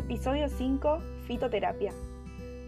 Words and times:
Episodio 0.00 0.48
5, 0.48 1.02
Fitoterapia. 1.26 1.92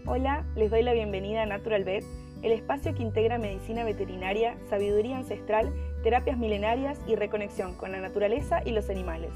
Hola, 0.05 0.45
les 0.55 0.69
doy 0.69 0.83
la 0.83 0.93
bienvenida 0.93 1.41
a 1.41 1.45
Natural 1.47 1.83
Vet, 1.83 2.05
el 2.43 2.51
espacio 2.51 2.93
que 2.93 3.01
integra 3.01 3.39
medicina 3.39 3.83
veterinaria, 3.83 4.55
sabiduría 4.69 5.17
ancestral, 5.17 5.73
terapias 6.03 6.37
milenarias 6.37 6.99
y 7.07 7.15
reconexión 7.15 7.75
con 7.75 7.91
la 7.91 7.99
naturaleza 7.99 8.61
y 8.63 8.69
los 8.69 8.87
animales. 8.91 9.31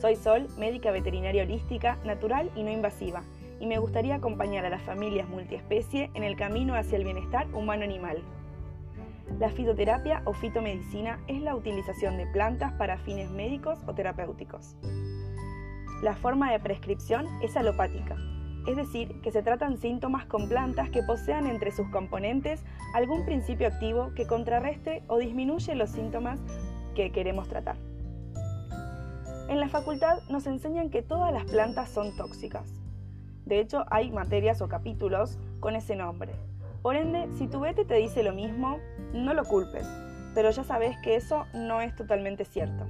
Soy 0.00 0.16
Sol, 0.16 0.48
médica 0.58 0.90
veterinaria 0.90 1.44
holística, 1.44 1.98
natural 2.04 2.50
y 2.56 2.64
no 2.64 2.72
invasiva, 2.72 3.22
y 3.60 3.66
me 3.66 3.78
gustaría 3.78 4.16
acompañar 4.16 4.66
a 4.66 4.70
las 4.70 4.82
familias 4.82 5.28
multiespecie 5.28 6.10
en 6.14 6.24
el 6.24 6.34
camino 6.34 6.74
hacia 6.74 6.98
el 6.98 7.04
bienestar 7.04 7.46
humano-animal. 7.54 8.24
La 9.38 9.50
fitoterapia 9.50 10.22
o 10.24 10.32
fitomedicina 10.32 11.20
es 11.28 11.40
la 11.42 11.54
utilización 11.54 12.16
de 12.16 12.26
plantas 12.26 12.72
para 12.72 12.98
fines 12.98 13.30
médicos 13.30 13.78
o 13.86 13.94
terapéuticos. 13.94 14.76
La 16.04 16.14
forma 16.14 16.52
de 16.52 16.60
prescripción 16.60 17.26
es 17.42 17.56
alopática, 17.56 18.14
es 18.66 18.76
decir, 18.76 19.22
que 19.22 19.32
se 19.32 19.42
tratan 19.42 19.78
síntomas 19.78 20.26
con 20.26 20.50
plantas 20.50 20.90
que 20.90 21.02
posean 21.02 21.46
entre 21.46 21.72
sus 21.72 21.88
componentes 21.88 22.62
algún 22.92 23.24
principio 23.24 23.68
activo 23.68 24.12
que 24.14 24.26
contrarreste 24.26 25.02
o 25.08 25.16
disminuye 25.16 25.74
los 25.74 25.88
síntomas 25.88 26.38
que 26.94 27.10
queremos 27.10 27.48
tratar. 27.48 27.76
En 29.48 29.58
la 29.60 29.70
facultad 29.70 30.18
nos 30.28 30.46
enseñan 30.46 30.90
que 30.90 31.00
todas 31.00 31.32
las 31.32 31.46
plantas 31.46 31.88
son 31.88 32.14
tóxicas. 32.18 32.70
De 33.46 33.58
hecho, 33.58 33.86
hay 33.90 34.10
materias 34.10 34.60
o 34.60 34.68
capítulos 34.68 35.38
con 35.58 35.74
ese 35.74 35.96
nombre. 35.96 36.34
Por 36.82 36.96
ende, 36.96 37.30
si 37.38 37.46
tu 37.46 37.60
vete 37.60 37.86
te 37.86 37.94
dice 37.94 38.22
lo 38.22 38.34
mismo, 38.34 38.78
no 39.14 39.32
lo 39.32 39.44
culpes, 39.44 39.88
pero 40.34 40.50
ya 40.50 40.64
sabes 40.64 40.98
que 40.98 41.16
eso 41.16 41.46
no 41.54 41.80
es 41.80 41.96
totalmente 41.96 42.44
cierto. 42.44 42.84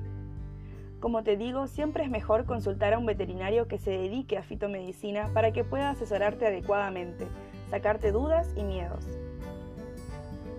Como 1.04 1.22
te 1.22 1.36
digo, 1.36 1.66
siempre 1.66 2.02
es 2.02 2.08
mejor 2.08 2.46
consultar 2.46 2.94
a 2.94 2.98
un 2.98 3.04
veterinario 3.04 3.68
que 3.68 3.76
se 3.76 3.90
dedique 3.90 4.38
a 4.38 4.42
fitomedicina 4.42 5.28
para 5.34 5.52
que 5.52 5.62
pueda 5.62 5.90
asesorarte 5.90 6.46
adecuadamente, 6.46 7.26
sacarte 7.68 8.10
dudas 8.10 8.50
y 8.56 8.62
miedos. 8.62 9.04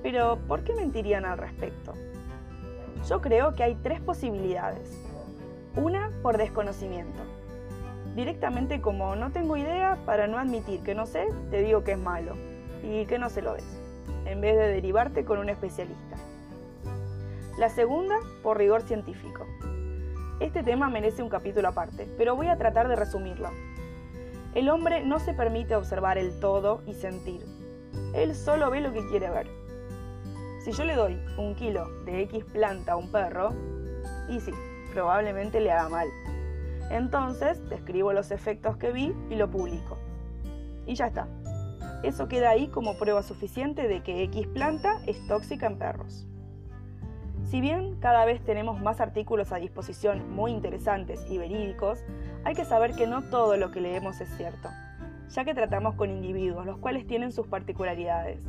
Pero, 0.04 0.38
¿por 0.48 0.64
qué 0.64 0.76
mentirían 0.76 1.26
al 1.26 1.40
respecto? 1.40 1.96
Yo 3.10 3.22
creo 3.22 3.56
que 3.56 3.64
hay 3.64 3.74
tres 3.82 4.00
posibilidades. 4.02 5.04
Una, 5.76 6.12
por 6.22 6.38
desconocimiento. 6.38 7.24
Directamente 8.16 8.82
como 8.82 9.16
no 9.16 9.32
tengo 9.32 9.58
idea, 9.58 9.98
para 10.06 10.28
no 10.28 10.38
admitir 10.38 10.82
que 10.84 10.94
no 10.94 11.08
sé, 11.08 11.26
te 11.50 11.64
digo 11.64 11.84
que 11.84 11.94
es 11.94 11.98
malo 11.98 12.36
y 12.84 13.08
que 13.08 13.18
no 13.18 13.32
se 13.32 13.42
lo 13.42 13.56
des, 13.56 13.82
en 14.28 14.42
vez 14.42 14.56
de 14.56 14.68
derivarte 14.68 15.26
con 15.26 15.40
un 15.40 15.50
especialista. 15.50 16.18
La 17.58 17.70
segunda, 17.70 18.20
por 18.44 18.60
rigor 18.60 18.84
científico. 18.84 19.48
Este 20.42 20.64
tema 20.64 20.90
merece 20.90 21.24
un 21.24 21.30
capítulo 21.30 21.70
aparte, 21.70 22.14
pero 22.18 22.36
voy 22.36 22.48
a 22.48 22.58
tratar 22.58 22.90
de 22.90 22.98
resumirlo. 22.98 23.52
El 24.54 24.70
hombre 24.70 25.06
no 25.06 25.20
se 25.20 25.34
permite 25.34 25.78
observar 25.78 26.18
el 26.18 26.42
todo 26.42 26.82
y 26.86 26.94
sentir. 26.94 27.42
Él 28.14 28.36
solo 28.36 28.70
ve 28.70 28.82
lo 28.82 28.92
que 28.92 29.08
quiere 29.08 29.30
ver. 29.30 29.48
Si 30.60 30.74
yo 30.74 30.84
le 30.84 30.96
doy 30.96 31.18
un 31.38 31.56
kilo 31.56 31.88
de 32.04 32.22
X 32.24 32.44
planta 32.44 32.94
a 32.94 32.96
un 32.98 33.14
perro, 33.14 33.52
y 34.28 34.42
sí, 34.42 34.52
probablemente 34.92 35.62
le 35.62 35.72
haga 35.72 35.88
mal. 35.88 36.08
Entonces, 36.92 37.68
describo 37.70 38.12
los 38.12 38.32
efectos 38.32 38.76
que 38.76 38.92
vi 38.92 39.16
y 39.30 39.36
lo 39.36 39.50
publico. 39.50 39.98
Y 40.86 40.96
ya 40.96 41.08
está. 41.08 41.30
Eso 42.04 42.28
queda 42.28 42.50
ahí 42.50 42.68
como 42.68 42.98
prueba 42.98 43.24
suficiente 43.24 43.88
de 43.88 44.04
que 44.04 44.24
X 44.24 44.48
planta 44.48 45.00
es 45.08 45.26
tóxica 45.28 45.66
en 45.68 45.78
perros. 45.78 46.28
Si 47.56 47.62
bien 47.62 47.96
cada 48.02 48.26
vez 48.26 48.44
tenemos 48.44 48.82
más 48.82 49.00
artículos 49.00 49.54
a 49.54 49.60
disposición 49.60 50.30
muy 50.36 50.52
interesantes 50.52 51.26
y 51.30 51.38
verídicos, 51.38 52.04
hay 52.44 52.54
que 52.54 52.66
saber 52.66 52.96
que 52.96 53.08
no 53.08 53.22
todo 53.22 53.56
lo 53.56 53.72
que 53.72 53.80
leemos 53.80 54.20
es 54.20 54.28
cierto, 54.36 54.68
ya 55.30 55.46
que 55.46 55.54
tratamos 55.54 55.96
con 55.96 56.10
individuos 56.10 56.66
los 56.66 56.78
cuales 56.80 57.08
tienen 57.08 57.32
sus 57.32 57.48
particularidades. 57.48 58.42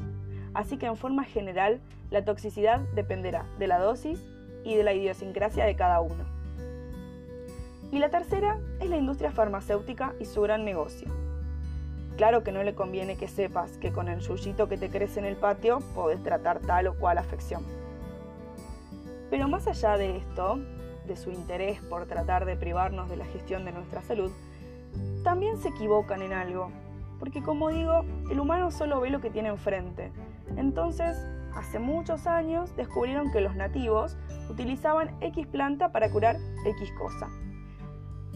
Así 0.55 0.77
que 0.77 0.87
en 0.87 0.97
forma 0.97 1.23
general, 1.23 1.79
la 2.11 2.25
toxicidad 2.25 2.81
dependerá 2.97 3.47
de 3.61 3.69
la 3.69 3.79
dosis 3.79 4.21
y 4.65 4.75
de 4.75 4.83
la 4.83 4.93
idiosincrasia 4.93 5.67
de 5.67 5.77
cada 5.77 6.01
uno. 6.01 6.25
Y 7.93 8.01
la 8.01 8.09
tercera 8.09 8.59
es 8.81 8.91
la 8.91 8.97
industria 8.97 9.31
farmacéutica 9.31 10.15
y 10.19 10.25
su 10.25 10.43
gran 10.43 10.65
negocio. 10.65 11.07
Claro 12.17 12.43
que 12.43 12.51
no 12.51 12.65
le 12.65 12.75
conviene 12.75 13.17
que 13.17 13.29
sepas 13.29 13.79
que 13.79 13.93
con 13.93 14.09
el 14.09 14.19
yuyito 14.19 14.69
que 14.69 14.77
te 14.77 14.91
crece 14.91 15.21
en 15.21 15.27
el 15.27 15.37
patio 15.37 15.79
podés 15.95 16.21
tratar 16.25 16.59
tal 16.59 16.89
o 16.89 16.99
cual 16.99 17.19
afección. 17.19 17.86
Pero 19.31 19.49
más 19.49 19.67
allá 19.67 19.97
de 19.97 20.17
esto, 20.17 20.61
de 21.07 21.17
su 21.17 21.31
interés 21.31 21.81
por 21.83 22.07
tratar 22.07 22.45
de 22.45 22.57
privarnos 22.57 23.09
de 23.09 23.17
la 23.17 23.25
gestión 23.27 23.65
de 23.65 23.73
nuestra 23.73 24.03
salud, 24.03 24.31
también 25.25 25.59
se 25.59 25.69
equivocan 25.69 26.23
en 26.23 26.33
algo, 26.33 26.71
porque 27.19 27.43
como 27.43 27.71
digo, 27.71 28.05
el 28.31 28.41
humano 28.41 28.71
solo 28.71 29.01
ve 29.01 29.11
lo 29.11 29.21
que 29.21 29.31
tiene 29.31 29.49
enfrente. 29.49 30.13
Entonces, 30.57 31.17
hace 31.55 31.79
muchos 31.79 32.27
años 32.27 32.75
descubrieron 32.77 33.33
que 33.33 33.41
los 33.41 33.57
nativos 33.57 34.17
utilizaban 34.49 35.17
X 35.21 35.47
planta 35.47 35.91
para 35.91 36.11
curar 36.11 36.37
X 36.65 36.91
cosa. 36.99 37.29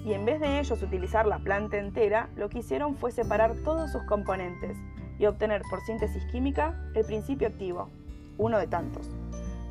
Y 0.05 0.15
en 0.15 0.25
vez 0.25 0.41
de 0.41 0.59
ellos 0.59 0.83
utilizar 0.83 1.27
la 1.27 1.39
planta 1.41 1.77
entera, 1.77 2.31
lo 2.35 2.49
que 2.49 2.61
hicieron 2.61 2.97
fue 2.97 3.13
separar 3.13 3.55
todos 3.65 3.93
sus 3.93 4.03
componentes 4.05 4.77
y 5.19 5.27
obtener 5.27 5.63
por 5.69 5.83
síntesis 5.83 6.25
química 6.33 6.91
el 6.95 7.05
principio 7.05 7.49
activo, 7.49 7.91
uno 8.39 8.59
de 8.59 8.67
tantos. 8.67 9.11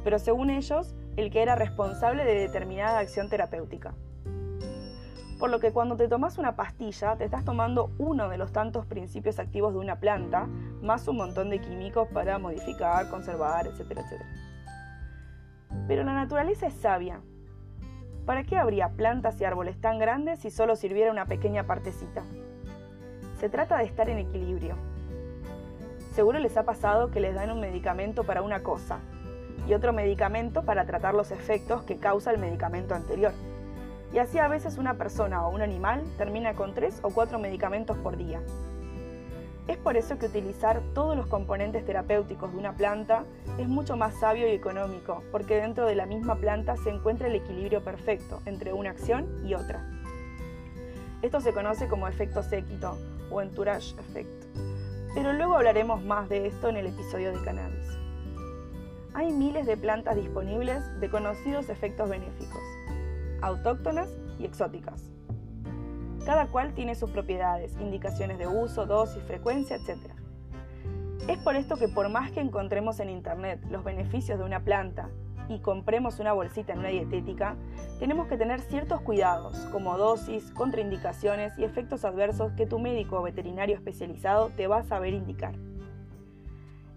Pero 0.04 0.20
según 0.20 0.52
ellos, 0.52 0.94
el 1.20 1.32
que 1.32 1.42
era 1.42 1.56
responsable 1.56 2.24
de 2.24 2.34
determinada 2.36 3.00
acción 3.00 3.30
terapéutica. 3.30 3.94
Por 5.38 5.50
lo 5.50 5.60
que 5.60 5.72
cuando 5.72 5.98
te 5.98 6.08
tomas 6.08 6.38
una 6.38 6.56
pastilla, 6.56 7.18
te 7.18 7.26
estás 7.26 7.44
tomando 7.44 7.92
uno 7.98 8.30
de 8.30 8.38
los 8.38 8.54
tantos 8.54 8.86
principios 8.86 9.38
activos 9.38 9.74
de 9.74 9.80
una 9.80 10.00
planta, 10.00 10.48
más 10.82 11.08
un 11.10 11.18
montón 11.18 11.50
de 11.50 11.60
químicos 11.60 12.08
para 12.14 12.40
modificar, 12.40 13.10
conservar, 13.10 13.68
etcétera, 13.68 14.02
etcétera. 14.02 14.30
Pero 15.88 16.04
la 16.04 16.14
naturaleza 16.14 16.68
es 16.68 16.74
sabia. 16.74 17.22
¿Para 18.26 18.44
qué 18.44 18.58
habría 18.58 18.90
plantas 18.90 19.40
y 19.42 19.46
árboles 19.46 19.80
tan 19.80 20.00
grandes 20.00 20.40
si 20.40 20.52
solo 20.52 20.78
sirviera 20.78 21.12
una 21.12 21.26
pequeña 21.26 21.66
partecita? 21.66 22.24
Se 23.40 23.50
trata 23.50 23.78
de 23.78 23.86
estar 23.86 24.10
en 24.10 24.20
equilibrio. 24.20 24.76
Seguro 26.14 26.40
les 26.40 26.56
ha 26.58 26.64
pasado 26.64 27.12
que 27.12 27.20
les 27.20 27.36
dan 27.36 27.52
un 27.52 27.60
medicamento 27.60 28.24
para 28.24 28.42
una 28.42 28.62
cosa, 28.62 29.00
y 29.70 29.74
otro 29.76 29.94
medicamento 29.94 30.64
para 30.64 30.86
tratar 30.86 31.14
los 31.14 31.30
efectos 31.30 31.84
que 31.84 31.98
causa 31.98 32.32
el 32.32 32.40
medicamento 32.40 32.96
anterior. 32.96 33.32
Y 34.12 34.18
así 34.18 34.40
a 34.40 34.48
veces 34.48 34.80
una 34.80 34.96
persona 34.96 35.46
o 35.46 35.54
un 35.54 35.62
animal 35.62 36.04
termina 36.18 36.56
con 36.56 36.74
tres 36.74 36.98
o 37.04 37.12
cuatro 37.12 37.38
medicamentos 37.38 37.96
por 37.98 38.18
día. 38.18 38.42
Es 39.68 39.78
por 39.78 39.96
eso 39.96 40.18
que 40.18 40.26
utilizar 40.26 40.82
todos 40.96 41.16
los 41.16 41.28
componentes 41.28 41.86
terapéuticos 41.86 42.52
de 42.52 42.58
una 42.58 42.74
planta 42.74 43.26
es 43.60 43.68
mucho 43.68 43.96
más 43.96 44.20
sabio 44.20 44.48
y 44.48 44.54
económico, 44.54 45.22
porque 45.32 45.58
dentro 45.58 45.86
de 45.86 45.94
la 45.94 46.08
misma 46.08 46.34
planta 46.38 46.76
se 46.78 46.90
encuentra 46.90 47.28
el 47.28 47.36
equilibrio 47.36 47.84
perfecto 47.84 48.42
entre 48.48 48.74
una 48.74 48.90
acción 48.90 49.46
y 49.46 49.54
otra. 49.54 49.88
Esto 51.22 51.42
se 51.42 51.54
conoce 51.54 51.88
como 51.88 52.08
efecto 52.08 52.42
séquito 52.42 52.98
o 53.30 53.40
entourage 53.40 53.94
effect, 54.00 54.46
pero 55.14 55.32
luego 55.34 55.54
hablaremos 55.54 56.04
más 56.04 56.28
de 56.28 56.48
esto 56.48 56.70
en 56.70 56.78
el 56.78 56.88
episodio 56.88 57.32
de 57.32 57.44
cannabis 57.46 57.99
hay 59.14 59.32
miles 59.32 59.66
de 59.66 59.78
plantas 59.78 60.16
disponibles 60.16 60.84
de 61.00 61.10
conocidos 61.10 61.70
efectos 61.70 62.10
benéficos, 62.10 62.62
autóctonas 63.42 64.10
y 64.40 64.46
exóticas. 64.46 65.12
Cada 66.26 66.48
cual 66.48 66.74
tiene 66.74 66.96
sus 66.96 67.10
propiedades, 67.10 67.76
indicaciones 67.80 68.38
de 68.38 68.48
uso, 68.48 68.86
dosis, 68.86 69.24
frecuencia, 69.24 69.78
etc. 69.78 70.14
Es 71.28 71.38
por 71.40 71.56
esto 71.56 71.78
que 71.78 71.88
por 71.88 72.10
más 72.10 72.32
que 72.32 72.42
encontremos 72.42 73.00
en 73.00 73.10
Internet 73.10 73.62
los 73.70 73.84
beneficios 73.84 74.38
de 74.38 74.46
una 74.46 74.60
planta 74.64 75.10
y 75.48 75.60
compremos 75.60 76.20
una 76.20 76.34
bolsita 76.34 76.74
en 76.74 76.80
una 76.80 76.90
dietética, 76.90 77.56
tenemos 77.98 78.28
que 78.28 78.38
tener 78.38 78.62
ciertos 78.62 79.02
cuidados, 79.02 79.58
como 79.72 79.98
dosis, 79.98 80.52
contraindicaciones 80.52 81.58
y 81.58 81.64
efectos 81.64 82.06
adversos 82.06 82.52
que 82.54 82.68
tu 82.68 82.78
médico 82.78 83.18
o 83.18 83.24
veterinario 83.24 83.76
especializado 83.76 84.50
te 84.56 84.68
va 84.68 84.78
a 84.78 84.84
saber 84.84 85.14
indicar. 85.14 85.56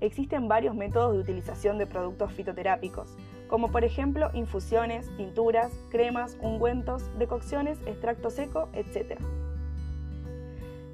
Existen 0.03 0.49
varios 0.49 0.75
métodos 0.75 1.13
de 1.13 1.21
utilización 1.21 1.79
de 1.79 1.87
productos 1.87 2.33
fitoterápicos, 2.33 3.17
como 3.47 3.71
por 3.71 3.85
ejemplo 3.85 4.31
infusiones, 4.35 5.09
tinturas, 5.17 5.71
cremas, 5.91 6.37
ungüentos, 6.41 7.05
decocciones, 7.21 7.79
extracto 7.87 8.29
seco, 8.29 8.69
etc. 8.73 9.21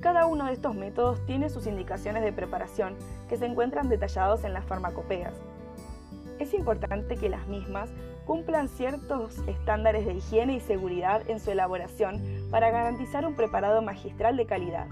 Cada 0.00 0.26
uno 0.26 0.44
de 0.44 0.52
estos 0.52 0.74
métodos 0.74 1.24
tiene 1.24 1.48
sus 1.48 1.66
indicaciones 1.66 2.22
de 2.22 2.34
preparación 2.34 2.96
que 3.30 3.38
se 3.38 3.46
encuentran 3.46 3.88
detallados 3.88 4.44
en 4.44 4.52
las 4.52 4.66
farmacopeas. 4.66 5.32
Es 6.38 6.52
importante 6.52 7.16
que 7.16 7.30
las 7.30 7.46
mismas 7.48 7.88
cumplan 8.26 8.68
ciertos 8.68 9.38
estándares 9.46 10.04
de 10.04 10.12
higiene 10.12 10.56
y 10.56 10.60
seguridad 10.60 11.22
en 11.30 11.40
su 11.40 11.50
elaboración 11.50 12.22
para 12.50 12.70
garantizar 12.70 13.26
un 13.26 13.36
preparado 13.36 13.80
magistral 13.80 14.36
de 14.36 14.44
calidad. 14.44 14.86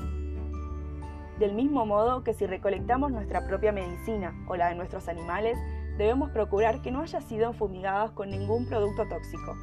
Del 1.38 1.52
mismo 1.52 1.84
modo 1.84 2.24
que 2.24 2.32
si 2.32 2.46
recolectamos 2.46 3.12
nuestra 3.12 3.46
propia 3.46 3.70
medicina 3.70 4.34
o 4.48 4.56
la 4.56 4.68
de 4.68 4.74
nuestros 4.74 5.06
animales, 5.06 5.58
debemos 5.98 6.30
procurar 6.30 6.80
que 6.80 6.90
no 6.90 7.02
haya 7.02 7.20
sido 7.20 7.52
fumigadas 7.52 8.10
con 8.12 8.30
ningún 8.30 8.66
producto 8.66 9.06
tóxico. 9.06 9.54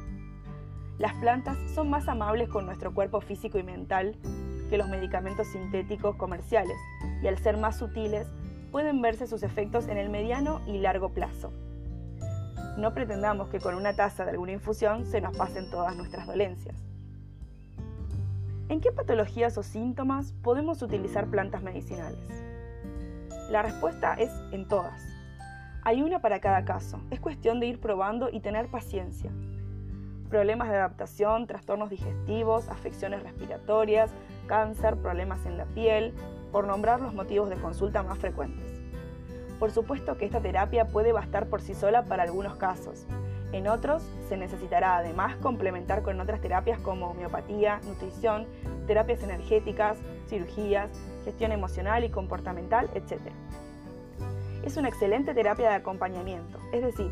Las 0.98 1.14
plantas 1.14 1.58
son 1.74 1.90
más 1.90 2.06
amables 2.06 2.48
con 2.48 2.66
nuestro 2.66 2.94
cuerpo 2.94 3.20
físico 3.20 3.58
y 3.58 3.64
mental 3.64 4.16
que 4.70 4.78
los 4.78 4.88
medicamentos 4.88 5.48
sintéticos 5.48 6.14
comerciales 6.14 6.76
y 7.22 7.26
al 7.26 7.38
ser 7.38 7.56
más 7.56 7.78
sutiles 7.78 8.28
pueden 8.70 9.02
verse 9.02 9.26
sus 9.26 9.42
efectos 9.42 9.88
en 9.88 9.98
el 9.98 10.10
mediano 10.10 10.60
y 10.66 10.78
largo 10.78 11.08
plazo. 11.08 11.52
No 12.78 12.94
pretendamos 12.94 13.48
que 13.48 13.58
con 13.58 13.74
una 13.74 13.94
taza 13.94 14.24
de 14.24 14.30
alguna 14.30 14.52
infusión 14.52 15.06
se 15.06 15.20
nos 15.20 15.36
pasen 15.36 15.70
todas 15.70 15.96
nuestras 15.96 16.26
dolencias. 16.26 16.76
¿En 18.70 18.80
qué 18.80 18.92
patologías 18.92 19.58
o 19.58 19.62
síntomas 19.62 20.32
podemos 20.42 20.80
utilizar 20.80 21.26
plantas 21.26 21.62
medicinales? 21.62 22.18
La 23.50 23.60
respuesta 23.60 24.14
es 24.14 24.30
en 24.52 24.66
todas. 24.66 25.02
Hay 25.82 26.00
una 26.00 26.20
para 26.20 26.40
cada 26.40 26.64
caso. 26.64 26.98
Es 27.10 27.20
cuestión 27.20 27.60
de 27.60 27.66
ir 27.66 27.78
probando 27.78 28.30
y 28.32 28.40
tener 28.40 28.70
paciencia. 28.70 29.30
Problemas 30.30 30.70
de 30.70 30.76
adaptación, 30.76 31.46
trastornos 31.46 31.90
digestivos, 31.90 32.70
afecciones 32.70 33.22
respiratorias, 33.22 34.10
cáncer, 34.46 34.96
problemas 34.96 35.44
en 35.44 35.58
la 35.58 35.66
piel, 35.66 36.14
por 36.50 36.66
nombrar 36.66 37.02
los 37.02 37.12
motivos 37.12 37.50
de 37.50 37.56
consulta 37.56 38.02
más 38.02 38.16
frecuentes. 38.16 38.80
Por 39.58 39.72
supuesto 39.72 40.16
que 40.16 40.24
esta 40.24 40.40
terapia 40.40 40.88
puede 40.88 41.12
bastar 41.12 41.48
por 41.48 41.60
sí 41.60 41.74
sola 41.74 42.04
para 42.04 42.22
algunos 42.22 42.56
casos. 42.56 43.06
En 43.52 43.68
otros 43.68 44.02
se 44.28 44.36
necesitará 44.36 44.96
además 44.96 45.36
complementar 45.36 46.02
con 46.02 46.20
otras 46.20 46.40
terapias 46.40 46.80
como 46.80 47.10
homeopatía, 47.10 47.80
nutrición, 47.84 48.46
terapias 48.86 49.22
energéticas, 49.22 49.98
cirugías, 50.28 50.90
gestión 51.24 51.52
emocional 51.52 52.04
y 52.04 52.10
comportamental, 52.10 52.90
etc. 52.94 53.20
Es 54.64 54.76
una 54.76 54.88
excelente 54.88 55.34
terapia 55.34 55.68
de 55.68 55.74
acompañamiento, 55.76 56.58
es 56.72 56.82
decir, 56.82 57.10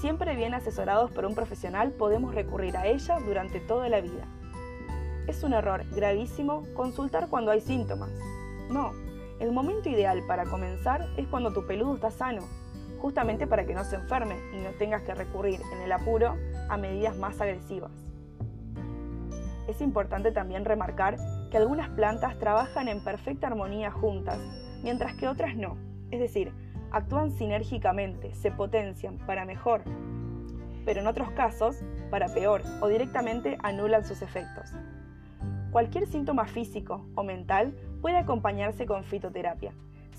siempre 0.00 0.34
bien 0.34 0.54
asesorados 0.54 1.10
por 1.10 1.26
un 1.26 1.34
profesional 1.34 1.92
podemos 1.92 2.34
recurrir 2.34 2.76
a 2.76 2.86
ella 2.86 3.18
durante 3.20 3.60
toda 3.60 3.88
la 3.88 4.00
vida. 4.00 4.26
Es 5.26 5.44
un 5.44 5.52
error 5.52 5.84
gravísimo 5.94 6.64
consultar 6.74 7.28
cuando 7.28 7.50
hay 7.50 7.60
síntomas. 7.60 8.10
No, 8.70 8.92
el 9.40 9.52
momento 9.52 9.88
ideal 9.88 10.22
para 10.26 10.44
comenzar 10.44 11.08
es 11.16 11.26
cuando 11.28 11.52
tu 11.52 11.66
peludo 11.66 11.94
está 11.94 12.10
sano, 12.10 12.42
justamente 13.02 13.48
para 13.48 13.66
que 13.66 13.74
no 13.74 13.82
se 13.82 13.96
enferme 13.96 14.36
y 14.54 14.62
no 14.62 14.70
tengas 14.78 15.02
que 15.02 15.12
recurrir 15.12 15.60
en 15.74 15.82
el 15.82 15.90
apuro 15.90 16.36
a 16.68 16.76
medidas 16.76 17.18
más 17.18 17.40
agresivas. 17.40 17.90
Es 19.66 19.80
importante 19.80 20.30
también 20.30 20.64
remarcar 20.64 21.16
que 21.50 21.56
algunas 21.56 21.90
plantas 21.90 22.38
trabajan 22.38 22.86
en 22.86 23.02
perfecta 23.02 23.48
armonía 23.48 23.90
juntas, 23.90 24.38
mientras 24.84 25.14
que 25.16 25.26
otras 25.26 25.56
no. 25.56 25.76
Es 26.12 26.20
decir, 26.20 26.52
actúan 26.92 27.32
sinérgicamente, 27.32 28.34
se 28.34 28.52
potencian 28.52 29.18
para 29.18 29.44
mejor, 29.44 29.82
pero 30.84 31.00
en 31.00 31.08
otros 31.08 31.32
casos 31.32 31.82
para 32.08 32.28
peor 32.28 32.62
o 32.80 32.86
directamente 32.86 33.58
anulan 33.64 34.04
sus 34.04 34.22
efectos. 34.22 34.70
Cualquier 35.72 36.06
síntoma 36.06 36.46
físico 36.46 37.04
o 37.16 37.24
mental 37.24 37.74
puede 38.00 38.18
acompañarse 38.18 38.86
con 38.86 39.02
fitoterapia, 39.02 39.72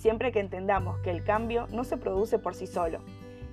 siempre 0.03 0.33
que 0.33 0.41
entendamos 0.41 0.99
que 0.99 1.11
el 1.11 1.23
cambio 1.23 1.65
no 1.71 1.85
se 1.85 1.95
produce 1.95 2.37
por 2.37 2.55
sí 2.55 2.67
solo. 2.67 2.99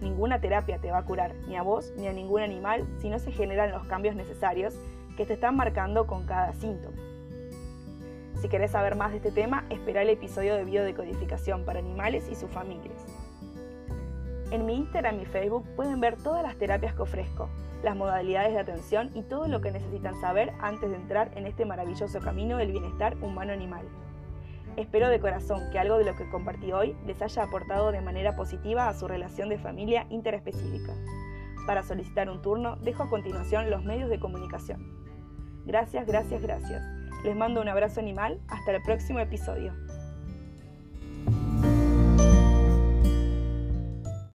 Ninguna 0.01 0.41
terapia 0.41 0.79
te 0.79 0.91
va 0.91 0.99
a 0.99 1.05
curar, 1.05 1.33
ni 1.47 1.55
a 1.55 1.63
vos 1.63 1.93
ni 1.97 2.09
a 2.09 2.13
ningún 2.13 2.43
animal, 2.43 2.89
si 2.99 3.09
no 3.09 3.21
se 3.21 3.31
generan 3.31 3.71
los 3.71 3.87
cambios 3.87 4.17
necesarios 4.17 4.75
que 5.17 5.25
te 5.25 5.35
están 5.35 5.55
marcando 5.55 6.09
con 6.09 6.27
cada 6.27 6.53
síntoma. 6.55 6.97
Si 8.41 8.49
querés 8.49 8.73
saber 8.73 8.97
más 8.97 9.13
de 9.13 9.19
este 9.19 9.31
tema, 9.31 9.65
espera 9.71 10.03
el 10.03 10.09
episodio 10.11 10.57
de 10.57 10.65
biodecodificación 10.65 11.65
para 11.65 11.79
animales 11.79 12.29
y 12.29 12.35
sus 12.35 12.51
familias. 12.51 13.07
En 14.51 14.67
mi 14.67 14.75
Instagram 14.75 15.21
y 15.21 15.27
Facebook 15.27 15.65
pueden 15.77 16.01
ver 16.01 16.17
todas 16.17 16.43
las 16.43 16.57
terapias 16.57 16.97
que 16.97 17.03
ofrezco, 17.03 17.49
las 17.85 17.95
modalidades 17.95 18.55
de 18.55 18.59
atención 18.59 19.13
y 19.15 19.23
todo 19.23 19.47
lo 19.47 19.61
que 19.61 19.71
necesitan 19.71 20.21
saber 20.21 20.53
antes 20.61 20.91
de 20.91 20.97
entrar 20.97 21.31
en 21.37 21.47
este 21.47 21.65
maravilloso 21.65 22.19
camino 22.19 22.57
del 22.57 22.73
bienestar 22.73 23.17
humano-animal. 23.23 23.87
Espero 24.77 25.09
de 25.09 25.21
corazón 25.21 25.71
que 25.71 25.79
algo 25.79 25.99
de 25.99 26.05
lo 26.05 26.17
que 26.17 26.29
compartí 26.31 26.73
hoy 26.73 26.97
les 27.07 27.21
haya 27.21 27.43
aportado 27.43 27.93
de 27.93 28.01
manera 28.01 28.37
positiva 28.37 28.89
a 28.89 28.95
su 28.95 29.09
relación 29.09 29.49
de 29.49 29.59
familia 29.59 30.07
interespecífica. 30.11 30.95
Para 31.67 31.83
solicitar 31.83 32.31
un 32.31 32.41
turno, 32.43 32.77
dejo 32.77 33.03
a 33.03 33.11
continuación 33.11 33.71
los 33.71 33.85
medios 33.85 34.09
de 34.09 34.21
comunicación. 34.21 35.01
Gracias, 35.67 36.07
gracias, 36.07 36.41
gracias. 36.43 36.83
Les 37.25 37.37
mando 37.37 37.61
un 37.61 37.69
abrazo 37.69 38.01
animal. 38.01 38.41
Hasta 38.49 38.73
el 38.75 38.83
próximo 38.83 39.19
episodio. 39.19 39.75